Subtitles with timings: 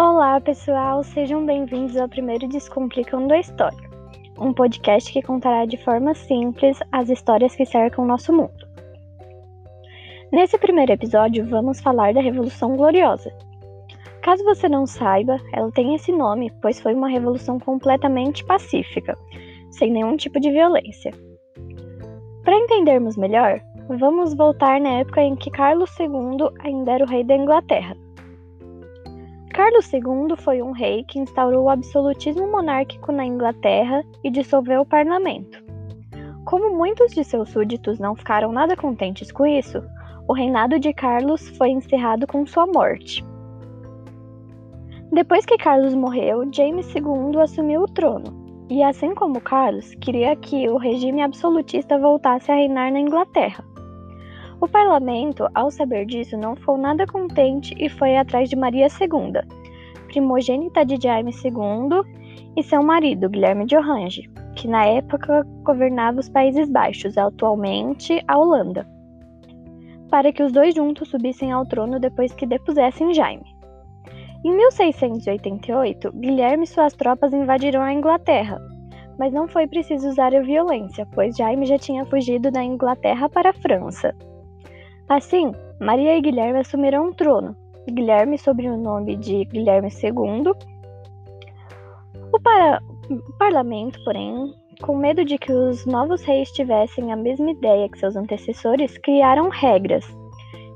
[0.00, 3.90] Olá, pessoal, sejam bem-vindos ao primeiro Descomplicando a História,
[4.38, 8.64] um podcast que contará de forma simples as histórias que cercam o nosso mundo.
[10.30, 13.28] Nesse primeiro episódio, vamos falar da Revolução Gloriosa.
[14.22, 19.18] Caso você não saiba, ela tem esse nome pois foi uma revolução completamente pacífica,
[19.72, 21.12] sem nenhum tipo de violência.
[22.44, 27.24] Para entendermos melhor, vamos voltar na época em que Carlos II ainda era o rei
[27.24, 27.96] da Inglaterra.
[29.58, 34.86] Carlos II foi um rei que instaurou o absolutismo monárquico na Inglaterra e dissolveu o
[34.86, 35.60] parlamento.
[36.44, 39.82] Como muitos de seus súditos não ficaram nada contentes com isso,
[40.28, 43.24] o reinado de Carlos foi encerrado com sua morte.
[45.10, 50.68] Depois que Carlos morreu, James II assumiu o trono, e assim como Carlos, queria que
[50.68, 53.64] o regime absolutista voltasse a reinar na Inglaterra.
[54.60, 59.40] O parlamento, ao saber disso, não ficou nada contente e foi atrás de Maria II,
[60.08, 62.02] primogênita de Jaime II,
[62.56, 68.36] e seu marido, Guilherme de Orange, que na época governava os Países Baixos, atualmente a
[68.36, 68.84] Holanda,
[70.10, 73.56] para que os dois juntos subissem ao trono depois que depusessem Jaime.
[74.44, 78.60] Em 1688, Guilherme e suas tropas invadiram a Inglaterra,
[79.16, 83.50] mas não foi preciso usar a violência, pois Jaime já tinha fugido da Inglaterra para
[83.50, 84.12] a França.
[85.08, 87.56] Assim, Maria e Guilherme assumiram o trono,
[87.90, 90.52] Guilherme sob o nome de Guilherme II.
[92.30, 92.82] O, para...
[93.10, 97.98] o parlamento, porém, com medo de que os novos reis tivessem a mesma ideia que
[97.98, 100.04] seus antecessores, criaram regras.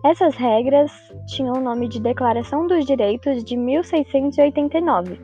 [0.03, 0.91] Essas regras
[1.27, 5.21] tinham o nome de Declaração dos Direitos de 1689,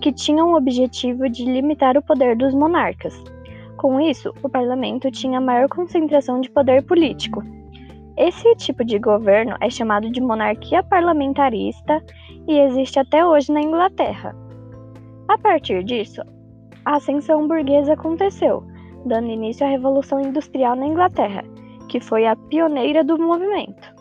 [0.00, 3.14] que tinham o objetivo de limitar o poder dos monarcas.
[3.76, 7.42] Com isso, o parlamento tinha maior concentração de poder político,
[8.28, 12.02] esse tipo de governo é chamado de monarquia parlamentarista
[12.46, 14.34] e existe até hoje na Inglaterra.
[15.28, 16.22] A partir disso,
[16.84, 18.64] a ascensão burguesa aconteceu,
[19.06, 21.44] dando início à Revolução Industrial na Inglaterra,
[21.88, 23.92] que foi a pioneira do movimento.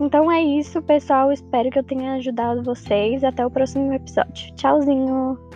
[0.00, 1.30] Então é isso, pessoal.
[1.30, 3.22] Espero que eu tenha ajudado vocês.
[3.22, 4.54] Até o próximo episódio.
[4.54, 5.49] Tchauzinho!